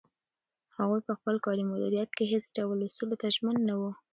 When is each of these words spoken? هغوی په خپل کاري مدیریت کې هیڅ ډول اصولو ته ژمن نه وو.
هغوی 0.77 1.01
په 1.07 1.13
خپل 1.19 1.35
کاري 1.45 1.63
مدیریت 1.71 2.09
کې 2.17 2.29
هیڅ 2.33 2.45
ډول 2.57 2.77
اصولو 2.87 3.15
ته 3.21 3.27
ژمن 3.35 3.57
نه 3.69 3.75
وو. 3.79 3.91